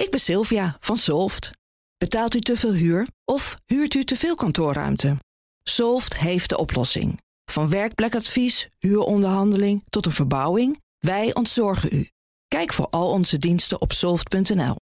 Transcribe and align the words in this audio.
Ik 0.00 0.10
ben 0.10 0.20
Sylvia 0.20 0.76
van 0.80 0.96
Solft. 0.96 1.50
Betaalt 1.98 2.34
u 2.34 2.40
te 2.40 2.56
veel 2.56 2.72
huur 2.72 3.06
of 3.24 3.56
huurt 3.66 3.94
u 3.94 4.04
te 4.04 4.16
veel 4.16 4.34
kantoorruimte? 4.34 5.16
Solft 5.62 6.18
heeft 6.18 6.48
de 6.48 6.58
oplossing. 6.58 7.20
Van 7.44 7.68
werkplekadvies, 7.68 8.68
huuronderhandeling 8.78 9.82
tot 9.90 10.06
een 10.06 10.12
verbouwing, 10.12 10.80
wij 10.98 11.34
ontzorgen 11.34 11.88
u. 11.92 12.08
Kijk 12.48 12.72
voor 12.72 12.86
al 12.90 13.10
onze 13.10 13.38
diensten 13.38 13.80
op 13.80 13.92
soft.nl. 13.92 14.76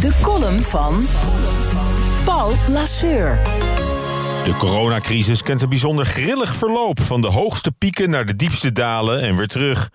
De 0.00 0.18
column 0.22 0.60
van 0.60 1.06
Paul 2.24 2.54
Lasseur. 2.68 3.42
De 4.44 4.54
coronacrisis 4.58 5.42
kent 5.42 5.62
een 5.62 5.68
bijzonder 5.68 6.06
grillig 6.06 6.56
verloop... 6.56 7.00
van 7.00 7.20
de 7.20 7.28
hoogste 7.28 7.72
pieken 7.72 8.10
naar 8.10 8.26
de 8.26 8.36
diepste 8.36 8.72
dalen 8.72 9.20
en 9.20 9.36
weer 9.36 9.48
terug. 9.48 9.90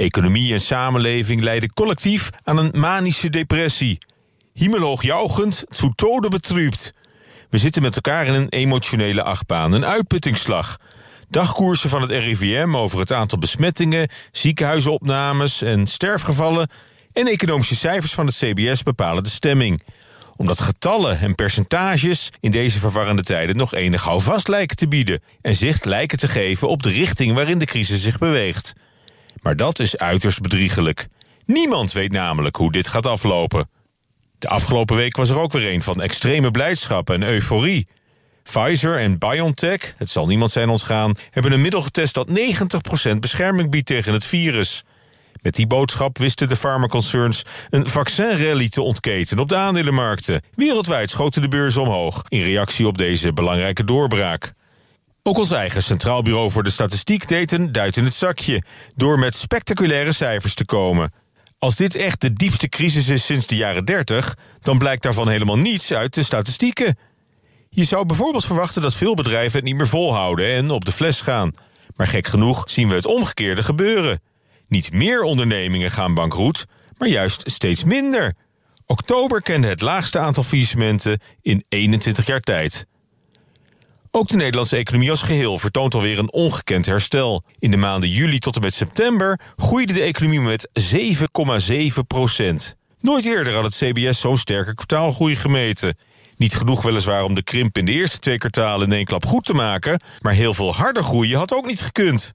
Economie 0.00 0.52
en 0.52 0.60
samenleving 0.60 1.42
leiden 1.42 1.72
collectief 1.72 2.30
aan 2.44 2.56
een 2.56 2.72
manische 2.74 3.30
depressie. 3.30 3.98
Himmelhoog 4.52 5.02
jouwgend, 5.02 5.64
zu 5.68 5.90
tode 5.94 6.28
betrübt. 6.28 6.92
We 7.50 7.58
zitten 7.58 7.82
met 7.82 7.94
elkaar 7.94 8.26
in 8.26 8.34
een 8.34 8.48
emotionele 8.48 9.22
achtbaan, 9.22 9.72
een 9.72 9.86
uitputtingsslag. 9.86 10.76
Dagkoersen 11.28 11.90
van 11.90 12.02
het 12.02 12.10
RIVM 12.10 12.76
over 12.76 12.98
het 12.98 13.12
aantal 13.12 13.38
besmettingen, 13.38 14.08
ziekenhuisopnames 14.32 15.62
en 15.62 15.86
sterfgevallen... 15.86 16.68
en 17.12 17.26
economische 17.26 17.76
cijfers 17.76 18.12
van 18.12 18.26
het 18.26 18.36
CBS 18.36 18.82
bepalen 18.82 19.22
de 19.22 19.30
stemming 19.30 19.82
omdat 20.36 20.60
getallen 20.60 21.18
en 21.18 21.34
percentages 21.34 22.30
in 22.40 22.50
deze 22.50 22.78
verwarrende 22.78 23.22
tijden 23.22 23.56
nog 23.56 23.74
enig 23.74 24.02
houvast 24.02 24.48
lijken 24.48 24.76
te 24.76 24.88
bieden 24.88 25.22
en 25.42 25.54
zicht 25.54 25.84
lijken 25.84 26.18
te 26.18 26.28
geven 26.28 26.68
op 26.68 26.82
de 26.82 26.90
richting 26.90 27.34
waarin 27.34 27.58
de 27.58 27.64
crisis 27.64 28.02
zich 28.02 28.18
beweegt. 28.18 28.72
Maar 29.42 29.56
dat 29.56 29.78
is 29.78 29.96
uiterst 29.96 30.40
bedriegelijk. 30.40 31.06
Niemand 31.44 31.92
weet 31.92 32.12
namelijk 32.12 32.56
hoe 32.56 32.72
dit 32.72 32.88
gaat 32.88 33.06
aflopen. 33.06 33.68
De 34.38 34.48
afgelopen 34.48 34.96
week 34.96 35.16
was 35.16 35.28
er 35.28 35.40
ook 35.40 35.52
weer 35.52 35.72
een 35.72 35.82
van 35.82 36.02
extreme 36.02 36.50
blijdschap 36.50 37.10
en 37.10 37.22
euforie. 37.22 37.88
Pfizer 38.42 38.98
en 38.98 39.18
BioNTech, 39.18 39.94
het 39.96 40.10
zal 40.10 40.26
niemand 40.26 40.50
zijn 40.50 40.68
ontgaan, 40.68 41.14
hebben 41.30 41.52
een 41.52 41.60
middel 41.60 41.82
getest 41.82 42.14
dat 42.14 42.28
90% 43.12 43.16
bescherming 43.18 43.70
biedt 43.70 43.86
tegen 43.86 44.12
het 44.12 44.24
virus. 44.24 44.84
Met 45.42 45.54
die 45.54 45.66
boodschap 45.66 46.18
wisten 46.18 46.48
de 46.48 46.56
farmaconcerns 46.56 47.42
een 47.70 47.88
vaccinrally 47.88 48.68
te 48.68 48.82
ontketen 48.82 49.38
op 49.38 49.48
de 49.48 49.56
aandelenmarkten. 49.56 50.42
Wereldwijd 50.54 51.10
schoten 51.10 51.42
de 51.42 51.48
beurzen 51.48 51.82
omhoog 51.82 52.22
in 52.28 52.42
reactie 52.42 52.86
op 52.86 52.98
deze 52.98 53.32
belangrijke 53.32 53.84
doorbraak. 53.84 54.52
Ook 55.22 55.38
ons 55.38 55.50
eigen 55.50 55.82
Centraal 55.82 56.22
Bureau 56.22 56.50
voor 56.50 56.62
de 56.62 56.70
Statistiek 56.70 57.28
deed 57.28 57.52
een 57.52 57.72
duit 57.72 57.96
in 57.96 58.04
het 58.04 58.14
zakje... 58.14 58.62
door 58.96 59.18
met 59.18 59.34
spectaculaire 59.34 60.12
cijfers 60.12 60.54
te 60.54 60.64
komen. 60.64 61.12
Als 61.58 61.76
dit 61.76 61.94
echt 61.94 62.20
de 62.20 62.32
diepste 62.32 62.68
crisis 62.68 63.08
is 63.08 63.24
sinds 63.24 63.46
de 63.46 63.56
jaren 63.56 63.84
30... 63.84 64.36
dan 64.60 64.78
blijkt 64.78 65.02
daarvan 65.02 65.28
helemaal 65.28 65.58
niets 65.58 65.92
uit 65.92 66.14
de 66.14 66.22
statistieken. 66.22 66.98
Je 67.68 67.84
zou 67.84 68.06
bijvoorbeeld 68.06 68.44
verwachten 68.44 68.82
dat 68.82 68.94
veel 68.94 69.14
bedrijven 69.14 69.56
het 69.56 69.64
niet 69.64 69.76
meer 69.76 69.88
volhouden... 69.88 70.52
en 70.54 70.70
op 70.70 70.84
de 70.84 70.92
fles 70.92 71.20
gaan. 71.20 71.50
Maar 71.96 72.06
gek 72.06 72.26
genoeg 72.26 72.70
zien 72.70 72.88
we 72.88 72.94
het 72.94 73.06
omgekeerde 73.06 73.62
gebeuren. 73.62 74.20
Niet 74.68 74.92
meer 74.92 75.22
ondernemingen 75.22 75.90
gaan 75.90 76.14
bankroet, 76.14 76.64
maar 76.98 77.08
juist 77.08 77.50
steeds 77.50 77.84
minder. 77.84 78.34
Oktober 78.86 79.42
kende 79.42 79.66
het 79.66 79.80
laagste 79.80 80.18
aantal 80.18 80.42
faillissementen 80.42 81.18
in 81.42 81.64
21 81.68 82.26
jaar 82.26 82.40
tijd. 82.40 82.86
Ook 84.12 84.28
de 84.28 84.36
Nederlandse 84.36 84.76
economie 84.76 85.10
als 85.10 85.22
geheel 85.22 85.58
vertoont 85.58 85.94
alweer 85.94 86.18
een 86.18 86.32
ongekend 86.32 86.86
herstel. 86.86 87.44
In 87.58 87.70
de 87.70 87.76
maanden 87.76 88.10
juli 88.10 88.38
tot 88.38 88.54
en 88.56 88.60
met 88.60 88.74
september 88.74 89.40
groeide 89.56 89.92
de 89.92 90.00
economie 90.00 90.40
met 90.40 90.68
7,7 90.80 92.06
procent. 92.06 92.76
Nooit 93.00 93.24
eerder 93.24 93.54
had 93.54 93.64
het 93.64 93.74
CBS 93.74 94.20
zo'n 94.20 94.36
sterke 94.36 94.74
kwartaalgroei 94.74 95.36
gemeten. 95.36 95.96
Niet 96.36 96.54
genoeg 96.54 96.82
weliswaar 96.82 97.24
om 97.24 97.34
de 97.34 97.42
krimp 97.42 97.78
in 97.78 97.84
de 97.84 97.92
eerste 97.92 98.18
twee 98.18 98.38
kwartalen 98.38 98.86
in 98.86 98.92
één 98.92 99.04
klap 99.04 99.26
goed 99.26 99.44
te 99.44 99.54
maken... 99.54 100.00
maar 100.20 100.32
heel 100.32 100.54
veel 100.54 100.74
harder 100.74 101.02
groeien 101.02 101.38
had 101.38 101.54
ook 101.54 101.66
niet 101.66 101.80
gekund. 101.80 102.32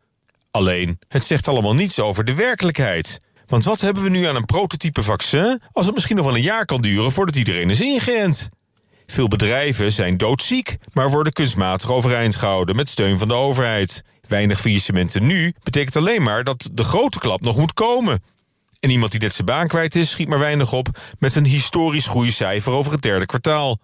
Alleen, 0.51 1.00
het 1.07 1.25
zegt 1.25 1.47
allemaal 1.47 1.73
niets 1.73 2.00
over 2.00 2.25
de 2.25 2.33
werkelijkheid. 2.33 3.19
Want 3.47 3.63
wat 3.63 3.81
hebben 3.81 4.03
we 4.03 4.09
nu 4.09 4.25
aan 4.25 4.35
een 4.35 4.45
prototype 4.45 5.03
vaccin... 5.03 5.61
als 5.71 5.85
het 5.85 5.94
misschien 5.94 6.16
nog 6.16 6.25
wel 6.25 6.35
een 6.35 6.41
jaar 6.41 6.66
kan 6.66 6.81
duren 6.81 7.11
voordat 7.11 7.35
iedereen 7.35 7.69
is 7.69 7.81
ingeënt? 7.81 8.50
Veel 9.05 9.27
bedrijven 9.27 9.91
zijn 9.91 10.17
doodziek, 10.17 10.77
maar 10.93 11.09
worden 11.09 11.33
kunstmatig 11.33 11.91
overeind 11.91 12.35
gehouden 12.35 12.75
met 12.75 12.89
steun 12.89 13.17
van 13.17 13.27
de 13.27 13.33
overheid. 13.33 14.03
Weinig 14.27 14.59
faillissementen 14.59 15.25
nu 15.25 15.53
betekent 15.63 15.95
alleen 15.95 16.23
maar 16.23 16.43
dat 16.43 16.69
de 16.73 16.83
grote 16.83 17.19
klap 17.19 17.41
nog 17.41 17.57
moet 17.57 17.73
komen. 17.73 18.23
En 18.79 18.89
iemand 18.89 19.11
die 19.11 19.19
net 19.19 19.33
zijn 19.33 19.47
baan 19.47 19.67
kwijt 19.67 19.95
is, 19.95 20.09
schiet 20.09 20.27
maar 20.27 20.39
weinig 20.39 20.73
op 20.73 20.88
met 21.19 21.35
een 21.35 21.45
historisch 21.45 22.07
groeicijfer 22.07 22.71
over 22.71 22.91
het 22.91 23.01
derde 23.01 23.25
kwartaal. 23.25 23.79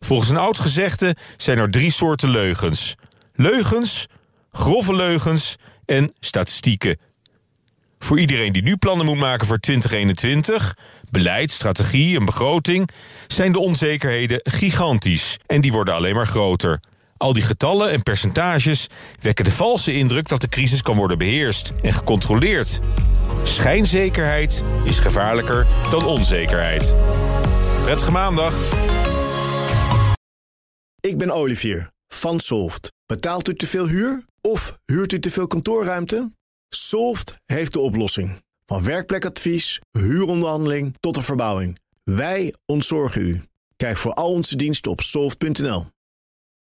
Volgens 0.00 0.30
een 0.30 0.36
oud 0.36 0.58
gezegde 0.58 1.16
zijn 1.36 1.58
er 1.58 1.70
drie 1.70 1.92
soorten 1.92 2.30
leugens: 2.30 2.94
leugens, 3.34 4.06
grove 4.52 4.94
leugens 4.94 5.56
en 5.84 6.14
statistieken. 6.20 6.98
Voor 8.04 8.20
iedereen 8.20 8.52
die 8.52 8.62
nu 8.62 8.76
plannen 8.76 9.06
moet 9.06 9.18
maken 9.18 9.46
voor 9.46 9.58
2021, 9.58 10.76
beleid, 11.10 11.50
strategie 11.50 12.18
en 12.18 12.24
begroting, 12.24 12.88
zijn 13.26 13.52
de 13.52 13.58
onzekerheden 13.58 14.40
gigantisch 14.42 15.38
en 15.46 15.60
die 15.60 15.72
worden 15.72 15.94
alleen 15.94 16.14
maar 16.14 16.26
groter. 16.26 16.80
Al 17.16 17.32
die 17.32 17.42
getallen 17.42 17.90
en 17.90 18.02
percentages 18.02 18.86
wekken 19.20 19.44
de 19.44 19.50
valse 19.50 19.94
indruk 19.94 20.28
dat 20.28 20.40
de 20.40 20.48
crisis 20.48 20.82
kan 20.82 20.96
worden 20.96 21.18
beheerst 21.18 21.72
en 21.82 21.92
gecontroleerd. 21.92 22.80
Schijnzekerheid 23.44 24.62
is 24.84 24.98
gevaarlijker 24.98 25.66
dan 25.90 26.04
onzekerheid. 26.04 26.94
Prettige 27.82 28.10
maandag. 28.10 28.54
Ik 31.00 31.18
ben 31.18 31.30
Olivier 31.30 31.90
van 32.08 32.40
Solft. 32.40 32.92
Betaalt 33.06 33.48
u 33.48 33.54
te 33.54 33.66
veel 33.66 33.88
huur 33.88 34.24
of 34.40 34.78
huurt 34.84 35.12
u 35.12 35.20
te 35.20 35.30
veel 35.30 35.46
kantoorruimte? 35.46 36.30
Solft 36.74 37.34
heeft 37.44 37.72
de 37.72 37.78
oplossing. 37.80 38.42
Van 38.66 38.84
werkplekadvies, 38.84 39.80
huuronderhandeling 39.90 40.94
tot 41.00 41.16
een 41.16 41.22
verbouwing. 41.22 41.78
Wij 42.04 42.54
ontzorgen 42.66 43.22
u. 43.22 43.42
Kijk 43.76 43.96
voor 43.96 44.14
al 44.14 44.30
onze 44.30 44.56
diensten 44.56 44.90
op 44.90 45.00
soft.nl. 45.00 45.86